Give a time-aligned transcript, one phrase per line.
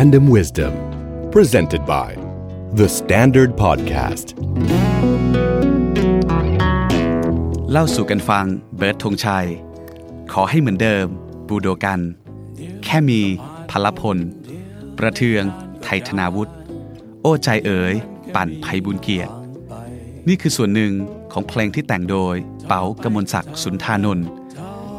[0.00, 0.74] Random Wisdom
[1.34, 2.10] presented by
[2.78, 4.26] The Standard Podcast
[7.70, 8.46] เล่าสู่กันฟัง
[8.76, 9.46] เบิร์ดธงชัย
[10.32, 11.06] ขอให้เหมือนเดิม
[11.48, 12.00] บูโดกัน
[12.84, 13.20] แค่มี
[13.70, 14.18] พลพล
[14.98, 15.42] ประเทือง
[15.82, 16.52] ไทยธนาวุฒิ
[17.22, 17.94] โอ้ใจเอ๋ย
[18.34, 19.32] ปั่นไพบุญเกียรติ
[20.28, 20.92] นี่คือส่วนหนึ่ง
[21.32, 22.36] ของเพลงที่แต่งโดย
[22.66, 24.26] เป๋ากมลศักดิ์สุนทานนท์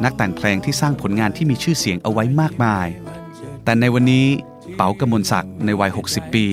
[0.04, 2.88] นักแต่งเพลงที่สร้างผลงานที่มีชื่อเสียงเอาไว้มากมาย
[3.64, 4.28] แต่ในวันนี้
[4.76, 6.46] เป๋ากมลศักดิ์ในวัย 60 ปี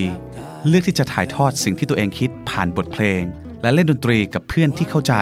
[0.67, 3.21] เลือกที่จะถ่ายทอดสิ่งที่ตัวเองคิดผ่านบทเพลง
[3.61, 5.13] และเล่นดนตรีกับเพื่อนที่เข้าใจ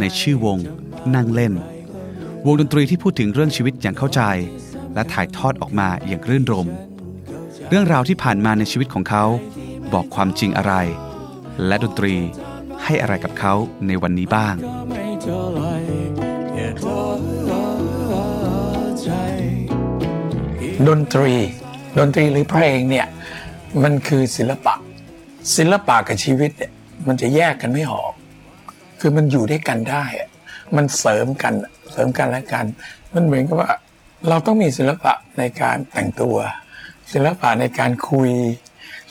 [0.00, 0.58] ในชื่อวง
[1.14, 1.52] นั่งเล่น
[2.46, 4.22] วงดนตรีที่พูดถึงเรื่องชีวิตอย่างเข้าใจ
[4.94, 6.68] และถ่ายทอดออกมาอย่างรื่นรม
[7.68, 9.24] เรื่องราวที่ผ่านมาในชีวิตของเขา
[9.92, 10.74] บอกความจริงอะไร
[11.66, 12.14] และดนตรี
[12.84, 13.54] ให้อะไรกับเขา
[13.86, 14.54] ในวันนี้บ้าง
[20.88, 21.32] ดนตรี
[21.98, 23.06] ดนตรีหรือเพลงเนี่ย
[23.82, 24.74] มันคือศิลปะ
[25.56, 26.72] ศิลปะกับชีวิตเนี่ย
[27.06, 28.12] มันจะแยกกันไม่ออก
[29.00, 30.04] คือมันอยู่ด้วยกันได้
[30.76, 31.52] มันเสริมกัน
[31.92, 32.64] เสริมกันและกัน
[33.14, 33.72] มันเหมือนกับว่า
[34.28, 36.36] เราต้องมีศิลปะในการแต่งตัว
[37.12, 38.30] ศิลปะในการคุย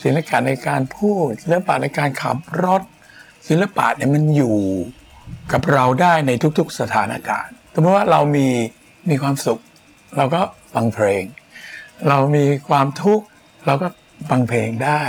[0.02, 2.82] ศิลปะในการพูด ศิลปะในการขับรถ
[3.48, 4.58] ศิลปะเนี่ยมันอยู่
[5.52, 8.48] กับเราได้ในทุก ๆสถานการณ์สมมติว่าเรามี
[9.10, 9.60] มีความสุข
[10.16, 10.40] เราก็
[10.74, 11.24] ฟังเพลง
[12.08, 13.24] เรามีความทุกข์
[13.66, 13.88] เราก็
[14.30, 15.02] ฟังเพลงได้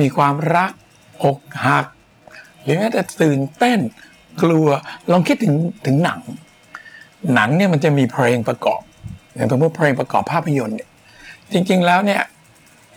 [0.00, 0.72] มีความรัก
[1.24, 1.86] อกหัก
[2.62, 3.78] หรือแม้แต่ตื่นเต้น
[4.42, 4.68] กลัว
[5.10, 5.54] ลองคิดถึง
[5.86, 6.20] ถึงหนัง
[7.34, 8.82] หนังเนี่ยมันจะมีเพลงประกอบ
[9.34, 10.90] อย่างสมมติเพลงประกอบภาพยนตร์เนี่ย
[11.52, 12.22] จริงๆแล้วเนี่ย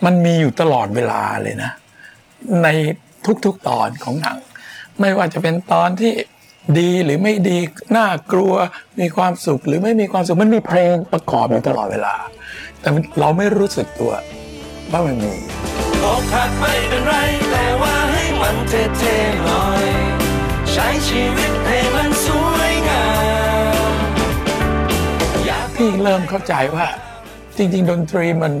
[0.04, 1.72] มันมีอยู่ตลอดเวลาเลยนะ
[2.62, 2.68] ใน
[3.44, 4.38] ทุกๆตอนของหนัง
[5.00, 6.12] ไม่ว่าจะเป็นตอนที่
[6.78, 7.58] ดีหรือไม่ดี
[7.96, 8.54] น่ากลัว
[9.00, 12.14] มีความสุขหรือไม่มีความสุขมันมีเพลงประกอบอยู่ตลอดเวลา
[12.80, 14.12] แต่มันเราไม่รู้สึกตัว
[14.90, 15.34] ว่ามันมี
[16.04, 17.14] อกหักไม่เป็นไร
[17.50, 19.84] แต่ว่าให้มันเท่ๆหน่อย
[20.72, 23.06] ใช้ชีวิตให้มันสวยงา
[23.72, 23.94] ม
[25.46, 26.86] อยากพี่เริ่มเข้าใจว่า
[27.56, 28.52] จริง ๆ ดนตรีมัน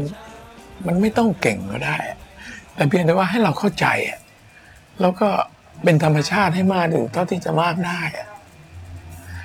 [0.86, 1.98] มันไม่ต้องเก่งก็ได้
[2.74, 4.20] แต่เพียงแต่ว่าให้เราเข้าใจอะ
[5.00, 5.28] แล้วก็
[5.84, 8.28] เป็นธรรมชาติให้มากถึงเท่าที่จะมากได้อะ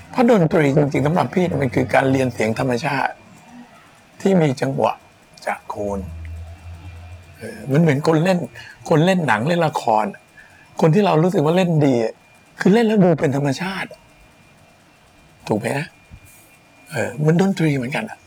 [0.10, 3.14] เพราะดนตรีจริงๆสำหรับพี่มันคือการเรียนเสียงธรรมชาติ
[4.22, 4.94] ที่มีจังหวะ
[5.48, 6.00] จากโคน
[7.38, 8.38] เออมันเหมือนคนเล่น
[8.90, 10.06] คนเล่นหนังเล่นละคร
[10.82, 11.96] คนที่เรารู้สึกว่าเล่นดี
[12.60, 13.90] คือเล่นแล้วดูเป็นธรรมชาติ
[15.48, 15.88] ถูกไหมนะ
[16.92, 18.18] เออมันดนตรีเหมือนกันอะ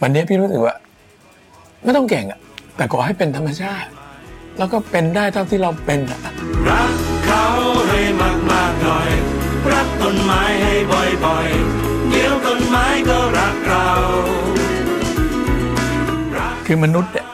[0.00, 0.74] วันนี้พี่รู้สึกว่า
[1.82, 2.40] ไม่ต้องเก่งอะ
[2.76, 3.90] แต่ขอให้เป็นธรรมชาติ
[4.58, 6.20] แล้วก็เป็นได้เท่าที่เราเป็นอะ
[7.32, 7.48] เขา
[7.88, 8.02] ให้
[8.50, 9.10] มากๆหน่อย
[9.72, 10.74] รักต้นไม้ให้
[11.24, 13.88] บ่อยๆ เดี๋ยวต้นไม้ก็รักเรา
[16.66, 17.26] คือมนุษย์เนี่ย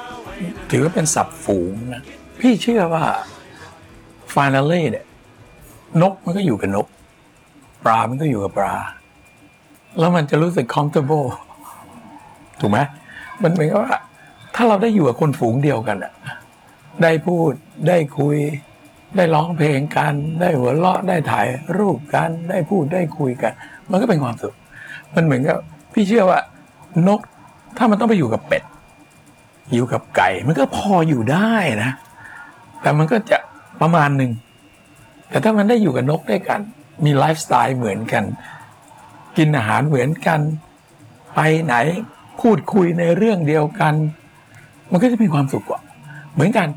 [0.71, 2.03] ถือว่าเป็นสัตว์ฝูงนะ
[2.41, 3.05] พี่เชื่อว่า
[4.35, 5.07] ฟ i น a l ่เนี่ย
[6.03, 6.87] นกมันก็อยู่กับนก
[7.85, 8.75] ปลา มันก็อยู่กับปลา
[9.99, 11.27] แล้วมันจะรู้สึก comfortable
[12.61, 12.79] ถูกไหม
[13.43, 13.97] มันเหมือนกับว่า
[14.55, 16.13] ถ้าเราได้อยู่กับคนฝูงเดียวกันอะ
[17.03, 17.53] ได้พูด
[17.89, 18.37] ได้คุย
[19.17, 21.47] ได้ร้องเพลงกันได้หัวเราะได้ถ่าย
[21.79, 23.53] รูปกันได้พูดได้คุยกัน
[23.91, 24.55] มันก็เป็นความสุข
[25.15, 25.59] มันเหมือนกับ
[25.93, 26.41] พี่เชื่อว่า
[27.09, 27.21] นก
[27.77, 28.63] ถ้ามันต้องไปอยู่กับเป็ด
[29.73, 31.55] อยู่กับไก่ มันก็พออยู่ได้
[31.85, 31.91] นะ
[32.83, 33.39] แต่มันก็จะ
[33.81, 34.33] ประมาณหนึ่ง
[35.29, 36.61] แต่ถ้ามันได้อยู่กับนกด้วยกัน
[37.05, 38.25] มีไลฟ์สไตล์เหมือนกัน
[39.37, 40.41] กินอาหารเหมือนกัน
[41.35, 41.75] ไปไหน
[42.41, 43.95] พูดคุยในเรื่องเดียวกัน
[44.91, 45.81] มันก็จะมีความสุขกว่า
[46.35, 46.69] เหมือนกัน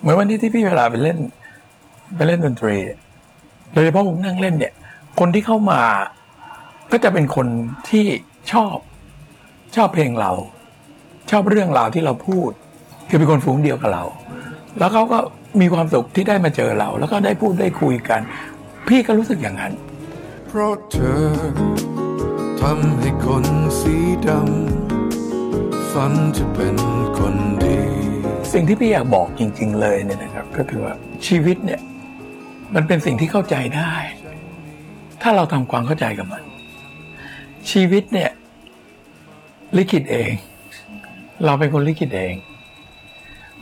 [0.00, 1.18] เหมือนวันนี้ที่พี่เวลาไปเล่น
[2.16, 2.98] ไปเล่นดนตรีเนี่ย
[3.72, 4.72] โดยเฉพาะผมนั่งเล่นเนี่ย
[5.20, 5.82] คนที่เข้ามา
[6.92, 7.46] ก็จะเป็นคน
[7.88, 8.06] ที่
[8.52, 8.76] ชอบ
[9.76, 10.32] ชอบเพลงเรา
[11.30, 12.50] ชอบเรื่องราวที่เราพูด
[13.08, 14.04] คือเป็นคนฝูงเดียวกับเรา
[14.78, 15.18] แล้วเขาก็
[15.60, 18.20] มีความสุขที่ได้มาเจอเรา แล้วก็ได้พูดได้คุยกัน
[18.88, 19.72] พี่ก็รู้สึกอย่างนั้น
[20.46, 21.22] เพราะเธอ
[22.60, 23.44] ทำให้คน
[23.80, 23.96] สี
[24.26, 26.76] ดำฝันจะเป็น
[27.18, 27.34] คน
[27.64, 27.78] ดี
[28.52, 30.94] สิ่งที่พี่อยากบอกจริง ๆ เลยเนี่ยนะครับ ก็คือว่า
[31.26, 31.80] ชีวิตเนี่ย
[32.74, 33.92] มันเป็นสิ่งที่เข้าใจได้
[35.22, 36.42] ถ้าเราทำความเข้าใจกับมัน
[37.70, 38.30] ชีวิตเนี่ย
[39.76, 40.30] ลิขิตเอง
[41.44, 42.34] เราเป็นคนลิขิตเอง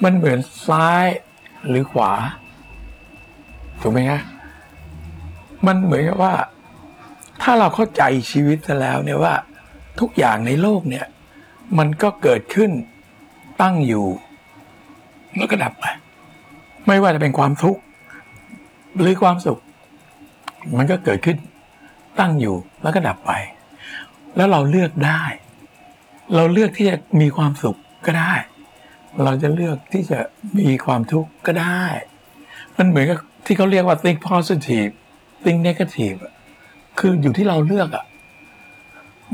[0.05, 0.39] มันเหมือน
[0.69, 1.07] ซ้าย
[1.69, 2.13] หรือขวา
[3.81, 4.21] ถูกไหมฮะ
[5.67, 6.35] มันเหมือนกับว่า
[7.43, 9.35] ถ้าเราเข้าใจชีวิตซะแล้วเนี่ยว่า
[10.01, 11.07] ทุกอย่างในโลกเนี่ย
[11.79, 12.71] มันก็เกิดขึ้น
[13.63, 14.07] ตั้งอยู่
[15.37, 15.85] แล้วก็ดับไป
[16.87, 17.81] ไม่ว่าจะเป็นความทุกข์
[19.01, 19.59] หรือความสุข
[20.77, 21.37] มันก็เกิดขึ้น
[22.19, 23.33] ตั้งอยู่แล้วก็ดับไป
[24.37, 25.23] แล้วเราเลือกได้
[26.35, 27.77] เราเลือกที่จะมีความสุข
[28.07, 28.33] ก็ได้
[29.25, 30.19] เราจะเลือกที่จะ
[30.59, 31.83] มีความทุกข์ก็ได้
[32.77, 34.93] มันเหมือนกับที่เขาเรียกว่า think positive
[35.45, 36.19] think negative
[36.99, 38.05] คืออยู่ที่เราเลือกอะ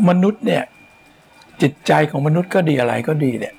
[0.09, 0.64] มนุษย์เนี่ย
[1.62, 3.55] จิตใจของมนุษย์ก็ดีอะไรก็ดีเนี่ย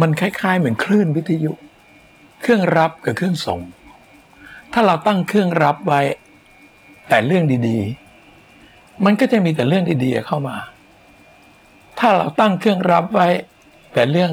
[0.00, 1.52] มันคล้ายๆ เหมือนคลื่นวิทยุ
[2.42, 3.60] เครื่องรับกับเครื่องส่ง
[4.72, 6.00] ถ้าเราตั้งเครื่องรับไว้
[7.08, 10.56] แต่เรื่องดีๆ มันก็จะมีแต่เรื่องดีๆเข้ามา
[11.98, 13.28] ถ้าเราตั้งเครื่องรับไว้
[13.92, 14.30] แต่เรื่อง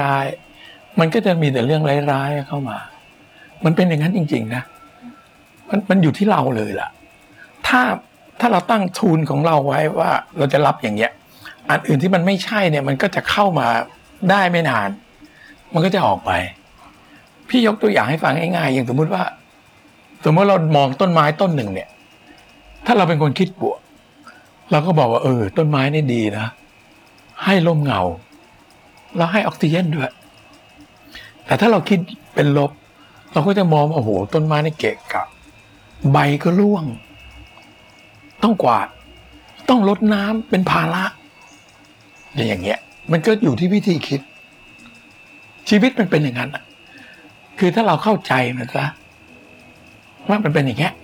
[0.00, 1.82] ร้ายๆมันก็จะมีแต่เรื่อง
[2.12, 2.78] ร้ายๆเข้ามา
[3.64, 4.62] มันเป็นอย่างนั้นจริง ๆ นะ
[5.68, 6.88] มันมันอยู่ที่เราเลยล่ะ
[7.66, 7.80] ถ้า
[8.40, 11.12] ถ้าเราตั้งทูนของเราไว้ว่าเราจะรับอย่างเงี้ย
[11.70, 13.68] อันอื่นที่มันไม่ใช่เนี่ย มันก็จะเข้ามา
[14.30, 14.88] ได้ไม่นาน
[15.72, 16.30] มันก็จะออกไป
[17.48, 19.22] พี่ยกตัวอย่างให้ฟังง่ายๆอย่างสมมุติว่า
[20.24, 21.88] สมมติเรามองต้นไม้ต้นหนึ่งเนี่ย
[22.86, 23.78] ถ้าเราเป็นคนคิดบวก
[24.70, 26.46] เราก็บอกว่าเออ ต้นไม้นี่ดีนะ
[27.44, 28.00] ให้ลมเงา
[29.16, 30.12] แล้วให้ออกซิเจนด้วย
[31.44, 31.98] แต่ถ้าเราคิด
[32.34, 32.70] เป็นลบ
[33.32, 35.24] เราก็จะมองว่าโอ้โห ต้นไม้นี่เกะกะ
[36.12, 36.84] ใบก็ร่วง
[38.42, 38.88] ต้องกวาด
[39.68, 41.04] ต้องลดน้ำเป็นภาระ
[42.48, 42.78] อย่างเงี้ย
[43.12, 44.20] มันก็อยู่ที่วิธีคิด
[45.68, 46.50] ชีวิตมันเป็นอย่างนั้น
[47.58, 48.86] คือถ้าเราเข้าใจมันซะ
[50.28, 50.94] ว่ามันเป็นอย่างเงี้ย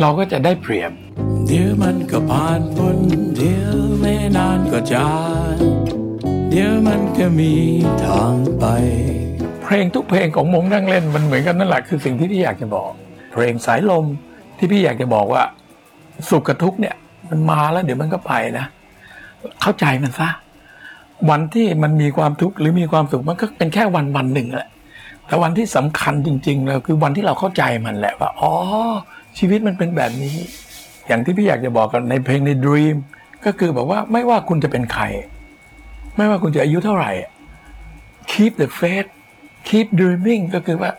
[0.00, 0.92] เราก็จะได้เปรียบ
[1.46, 2.98] เดี๋ยวมันก็ผ่านพ้น
[3.36, 5.12] เดี๋ยวไม่นานก็จา
[5.54, 5.56] ง
[6.50, 7.52] เดี๋ยวมันก็มี
[8.04, 8.64] ทางไป
[9.62, 12.90] เพลงทุกเพลงของมงนั่งเล่นมันเหมือนกันนั่นแหละคือสิ่งที่พี่อยากจะบอก
[13.32, 14.04] เพลงสายลม
[14.58, 15.42] ที่พี่อยากจะบอกว่า
[16.30, 16.94] สุขกับทุกข์เนี่ย
[17.28, 18.66] มันมาแล้ว เดี๋ยวมันก็ไปนะ
[19.60, 20.28] เข้าใจมันซะ
[21.30, 24.70] วันที่มันมีความทุกข์หรือมีความสุขมันก็เป็นแค่วันวันหนึ่งแหละ
[25.30, 28.52] แต่วันที่สำคัญจริงๆแล้วคือวันที่เราเข้าใจมันแหละว่าอ๋อ
[29.38, 30.36] ชีวิตมันเป็นแบบนี้
[31.06, 32.96] อย่างที่พี่อยากจะบอกกันในเพลงใน Dream
[33.44, 35.04] ก็คือบอกว่าไม่ว่าคุณจะเป็นใคร
[36.16, 37.12] ไม่ว่าคุณจะอายุเท่าไหร่
[38.32, 39.08] keep the faith
[39.68, 40.90] keep dreaming ก็คือว่า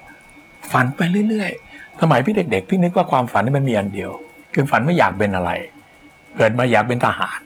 [0.72, 4.12] ฝันไปเรื่อยๆ สมัยพี่เด็ก ๆ พี่นึกว่าความฝันนี่มันมีอันเดียว
[4.54, 5.52] คือฝันไม่อยากเป็นอะไร
[6.38, 7.40] เกิดมาอยากเป็นทหาร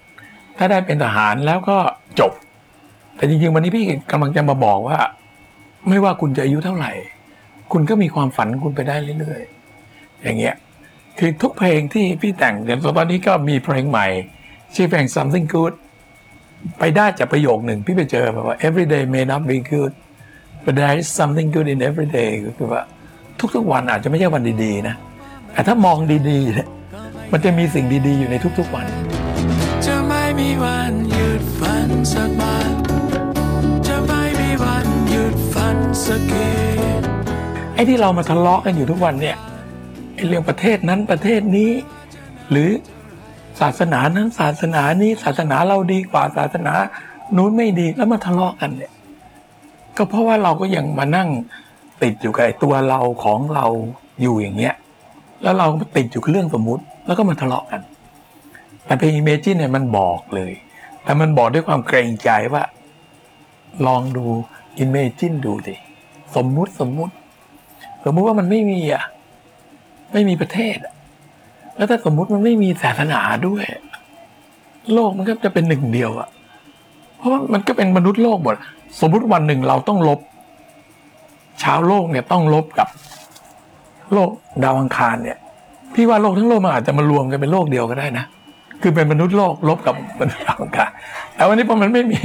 [0.57, 1.77] ถ้าได้เป็นทหารแล้วก็
[2.19, 2.31] จบ
[3.15, 4.97] แต่จริงๆวันนี้พี่กำลังจะมาบอกว่า
[5.89, 6.91] ไม่ว่าคุณจะอายุเท่าไหร่
[7.71, 10.55] คุณก็มีความฝันคุณไปได้เรื่อยๆ อย่างเงี้ย
[11.17, 14.07] คือทุกเพลงที่พี่แต่งเดี๋ยวตอนนี้ก็มีเพลงใหม่
[14.75, 15.73] ชื่อเพลง something good
[16.79, 19.93] ไปได้จากประโยคหนึ่ง พี่ไปเจอมาว่า every day may not be good
[20.63, 22.81] but there is something good in every day ก็คือว่า
[23.55, 24.95] ทุกๆวันอาจจะไม่ใช่วันดีๆ นะ
[25.51, 25.97] แต่ถ้ามอง
[26.29, 26.67] ดีๆเนี่ย
[27.31, 28.87] มันจะมีสิ่งดีๆ อยู่ในทุกๆวัน
[29.85, 32.54] จะไม่มีวันหยุดฝันสักวัน
[35.95, 36.47] ดฝันสักที
[37.73, 39.37] ไอ้ที่เรามาทะเลาะกันอยู่ทุกวันเนี่ย
[40.15, 41.71] ไอ้เรื่องประเทศนั้นประเทศนี้
[42.51, 42.69] หรือ
[43.61, 46.73] ศาสนานั้นศาสนานี้ศาสนาเราดีกว่าศาสนา
[47.35, 48.93] นู้นไม่ดีแล้วมาทะเลาะกันเนี่ย
[49.97, 51.29] ก็เพราะว่าเราก็ยังมานั่ง
[52.03, 53.65] ติดอยู่กับไอ้ตัวเราของเรา
[54.21, 54.75] อยู่อย่างเงี้ย
[55.43, 57.81] แล้วเราติดอยู่กับเรื่องสมมุติ แล้วก็มาทะเลาะกัน
[58.85, 60.53] แต่เพลง Imagine เนี่ยมันบอกเลย
[61.03, 62.63] แต่มันบอกด้วยความเกรงใจว่า
[63.87, 64.25] ลองดู
[64.83, 65.75] Imagine ดูดิ
[66.35, 67.13] สมมุติสมมุติ
[68.05, 69.03] สมมุติว่ามันไม่มีอะ
[70.13, 70.77] ไม่มีประเทศ
[71.75, 73.65] แล้วถ้าสมมุติมันไม่มีศาสนาด้วย
[74.93, 76.29] โลกมันก็จะเป็นหนึ่งเดียวอะ
[77.17, 78.55] เพราะว่ามันก็เป็นมนุษย์โลกหมด
[79.01, 80.19] สมมุติวันหนึ่งเราต้องลบ
[81.63, 82.87] ชาวโลกเนี่ยต้องลบกับ
[84.13, 84.29] โลก
[84.63, 85.37] ดาวอังคารเนี่ย
[85.93, 88.25] พี่ว่าโลกทั้งโลกมันอาจจะมารวมกันเป็นโลกเดียวก็ได้นะ
[88.81, 90.89] คือเป็นมนุษย์โลกลบกับมนุษย์ดาวอังคาร
[91.35, 92.19] แต่วันนี้พอมันไม่มี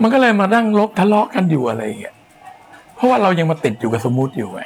[0.00, 2.14] มันก็เลยมานั่งลบทะเลาะกันอยู่อะไรอย่างเงี้ย
[2.96, 4.60] เพราะว่าเรายังมาติดอยู่กับสมมุติอยู่ไง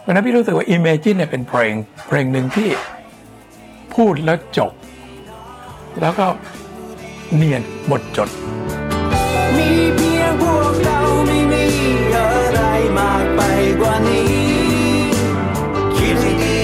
[0.00, 1.74] เพราะฉะนั้นพี่รู้สึกว่า Imagine เนี่ยเป็นเพลง
[2.06, 2.68] เพลงหนึ่งที่
[3.94, 4.72] พูดแล้วจบ
[6.00, 6.26] แล้วก็
[7.34, 8.28] เนียนหมดจด
[9.56, 11.64] มีเพียงพวกเราไม่มี
[12.14, 12.60] อะไร
[12.98, 13.40] มากไป
[13.80, 14.26] กว่านี้
[15.96, 16.58] คิดให้ดี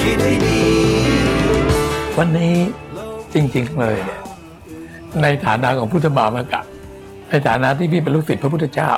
[0.00, 0.60] คิดให้ดี
[2.18, 2.54] วันนี้
[3.34, 4.20] จริงๆเลยเนี่ย
[5.22, 6.62] ในฐานะของพุทธบามกะ
[7.28, 8.90] ในฐานะที่พี่เป็นลูกศิษย์พระพุทธเจ้า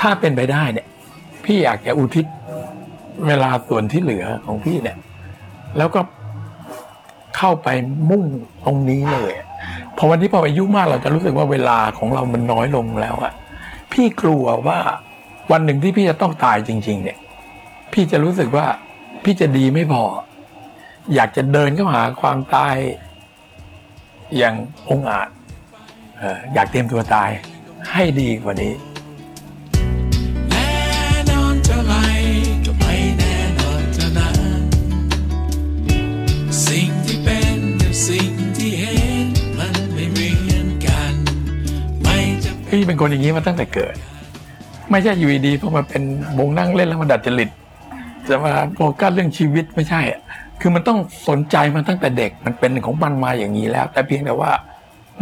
[0.00, 0.86] ถ้าเป็นไปได้เนี่ย
[1.44, 2.26] พี่อยากจะอุทิศ
[3.26, 4.96] เวลาส่วนที่เหลือของพี่เนี่ย
[5.78, 6.00] แล้วก็
[7.36, 7.68] เข้าไป
[8.10, 8.24] มุ่ง
[8.64, 9.32] ตรงนี้เลย
[9.96, 13.32] พอวันที่พออายุมากเราจะรู้สึกว่าเวลาของเรามันน้อยลงแล้วอะ
[13.92, 14.78] พี่กลัวว่า
[15.52, 17.18] วันหนึ่งที่พี่จะต้องตายจริง ๆ เนี่ย
[17.92, 18.66] พี่จะรู้สึกว่า
[19.24, 20.04] พี่จะดีไม่พอ
[21.14, 22.76] อยากจะเดินเข้าหาความตาย
[24.36, 24.54] อย่าง
[24.88, 25.28] องอาจ
[26.22, 27.30] อ่ออยากเตรียมตัวตาย
[27.92, 28.72] ให้ดีกว่านี้
[30.50, 30.70] แน่
[31.30, 31.94] นอนเท่าไร
[32.64, 34.62] ก็ไม่แน่นอนเท่านั้น
[36.66, 39.26] สิ่งที่เป็นกับสิ่งที่เห็น
[39.58, 41.14] มันไม่เหมือนกัน
[42.02, 43.94] ไม่จะเป็นพี่เป็นคนอย่างนี้มาตั้งแต่เกิด
[44.90, 46.02] ไม่ใช่อยู่ดีๆพอมาเป็น
[46.38, 47.50] วงนั่งเล่นแล้วมาดัดจริต
[48.28, 50.20] จะมาโฟกัสเรื่องชีวิตไม่ใช่อะ
[50.60, 50.98] คือมันต้อง
[51.28, 54.50] สนใจมันตั้งแต่เด็กมันเป็นของมันมาอย่างนี้แล้ว แต่เพียงแต่ว่า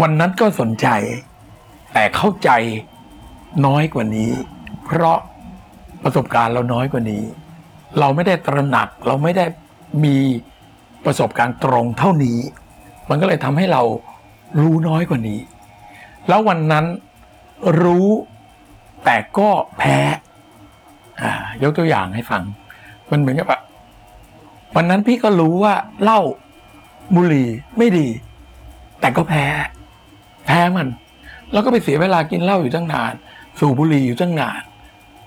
[0.02, 0.88] วันนั้นก็สนใจ
[1.92, 2.50] แต่เข้าใจ
[3.66, 4.30] น้อยกว่านี้
[4.84, 5.18] เพราะ
[6.02, 7.22] ประสบการณ์เราน้อยกว่านี้
[7.98, 9.44] เราไม่ได้ตระหนักเราไม่ได้
[10.04, 10.16] มี
[11.04, 12.38] ประสบการณ์ตรงเท่านี้
[13.08, 13.82] มันก็เลยทำให้เรา
[14.60, 15.40] รู้น้อยกว่านี้
[16.28, 16.86] แล้ววันนั้น
[17.82, 18.08] รู้
[19.04, 19.98] แต่ก็แพ้
[21.22, 22.42] อ่ายกตัวอย่างให้ฟัง
[23.10, 23.60] มันเหมือนกับว่า
[24.76, 26.20] วันนั้นพี่ก็รู้ว่าเหล้า
[27.14, 28.08] บุหรี่ไม่ดี
[29.00, 29.44] แต่ก็แพ้
[30.48, 30.88] แพ้มัน
[31.52, 33.12] แล้วก็ไปเสียเวลากินเหล้าอยู่ตั้งนาน
[33.58, 34.62] สูบบุหรี่อยู่ตั้งนาน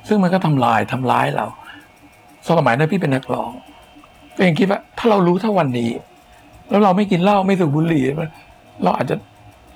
[0.07, 1.45] ซึ่งมันก็ทำลายทำร้ายเรา
[2.47, 3.51] สมัยนั้นพี่เป็นนักร้อง
[4.35, 5.91] ก็ยังคิดว่า ถ้าเรารู้เท่าวันนี้
[6.69, 8.03] แล้วเราไม่กินเหล้าไม่สูบบุหรี่
[8.83, 9.15] เราอาจจะ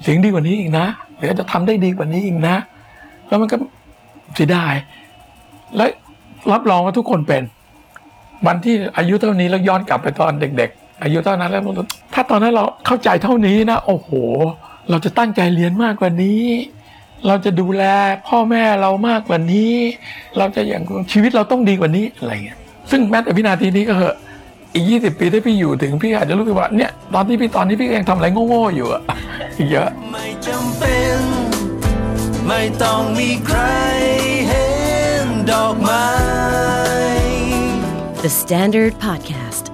[0.03, 0.85] เสียงดีกว่านี้อีกนะ
[1.15, 2.55] หรืออาจจะทำได้ดีกว่านี้อีกนะ
[3.27, 3.57] แล้วมันก็
[4.35, 4.73] เสียดาย
[5.75, 5.85] และ
[6.51, 7.43] รับรองว่าทุกคนเป็น
[8.47, 11.61] วันที่อายุเท่านี้แล้วย้อนกลับไปตอนเด็ก ๆ อายุเท่านั้นแล้ว
[12.13, 14.09] ถ้าตอนนั้นเราเข้าใจเท่านี้นะ โอ้โห
[14.89, 16.43] เราจะตั้งใจเรียนมากกว่านี้
[17.27, 17.83] เราจะดูแล
[18.27, 19.73] พ่อแม่เรามากกว่านี้
[20.37, 22.57] เราจะอย่างชีวิตเราต้องดีกว่านี้อะไรเงี้ย
[22.91, 24.15] ซึ่งแม้แต่วินาทีนี้ก็เหอะ
[24.73, 29.01] อีกยี่สิบปีที่พี่อยู่ถึงพี่อาจจะรู้สึกว่าเนี่ยตอนที่พี่ตอนนี้พี่ยังทำอะไรโง่ๆอยู่อะ
[29.71, 31.19] เยอะไม่จำเป็น
[32.47, 33.59] ไม่ต้องมีใคร
[34.47, 34.67] เห็
[35.25, 36.07] นดอกไม้
[38.23, 39.65] The Standard Podcast,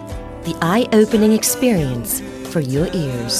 [0.47, 2.11] the eye opening experience
[2.51, 3.35] for your ears.